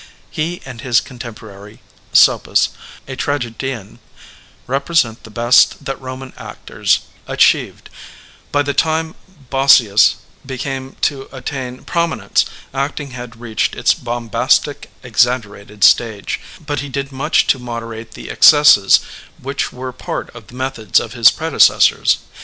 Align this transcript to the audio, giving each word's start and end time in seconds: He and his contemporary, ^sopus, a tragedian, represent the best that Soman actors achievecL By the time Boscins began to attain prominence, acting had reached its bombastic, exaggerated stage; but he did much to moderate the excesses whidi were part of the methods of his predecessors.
He 0.31 0.63
and 0.65 0.81
his 0.81 0.99
contemporary, 0.99 1.79
^sopus, 2.11 2.69
a 3.07 3.15
tragedian, 3.15 3.99
represent 4.65 5.21
the 5.23 5.29
best 5.29 5.85
that 5.85 5.99
Soman 5.99 6.33
actors 6.37 7.01
achievecL 7.29 7.83
By 8.51 8.63
the 8.63 8.73
time 8.73 9.13
Boscins 9.51 10.15
began 10.43 10.95
to 11.01 11.29
attain 11.31 11.83
prominence, 11.83 12.45
acting 12.73 13.11
had 13.11 13.39
reached 13.39 13.75
its 13.75 13.93
bombastic, 13.93 14.89
exaggerated 15.03 15.83
stage; 15.83 16.39
but 16.65 16.79
he 16.79 16.89
did 16.89 17.11
much 17.11 17.45
to 17.45 17.59
moderate 17.59 18.13
the 18.15 18.31
excesses 18.31 19.01
whidi 19.39 19.71
were 19.71 19.91
part 19.93 20.31
of 20.31 20.47
the 20.47 20.55
methods 20.55 20.99
of 20.99 21.13
his 21.13 21.29
predecessors. 21.29 22.17